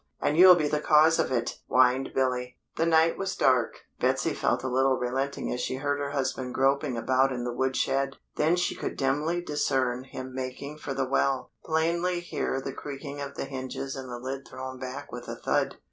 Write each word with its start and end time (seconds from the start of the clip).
And 0.19 0.35
you'll 0.35 0.55
be 0.55 0.67
the 0.67 0.79
cause 0.79 1.19
of 1.19 1.31
it!" 1.31 1.59
whined 1.67 2.09
Billy. 2.15 2.57
The 2.75 2.87
night 2.87 3.19
was 3.19 3.35
dark. 3.35 3.81
Betsy 3.99 4.33
felt 4.33 4.63
a 4.63 4.67
little 4.67 4.97
relenting 4.97 5.53
as 5.53 5.61
she 5.61 5.75
heard 5.75 5.99
her 5.99 6.09
husband 6.09 6.55
groping 6.55 6.97
about 6.97 7.31
in 7.31 7.43
the 7.43 7.53
wood 7.53 7.75
shed. 7.75 8.15
Then 8.35 8.55
she 8.55 8.73
could 8.73 8.97
dimly 8.97 9.43
discern 9.43 10.05
him 10.05 10.33
making 10.33 10.79
for 10.79 10.95
the 10.95 11.05
well; 11.07 11.51
plainly 11.63 12.19
hear 12.19 12.59
the 12.59 12.73
creaking 12.73 13.21
of 13.21 13.35
the 13.35 13.45
hinges 13.45 13.95
and 13.95 14.09
the 14.09 14.17
lid 14.17 14.47
thrown 14.47 14.79
back 14.79 15.11
with 15.11 15.27
a 15.27 15.35
thud. 15.35 15.77